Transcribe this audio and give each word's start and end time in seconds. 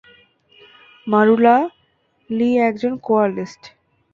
মারুলা, 1.07 1.55
লি 2.29 2.49
একজন 2.67 2.93
কোয়ালিস্ট। 3.05 3.61